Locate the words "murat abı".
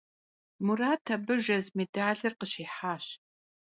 0.65-1.35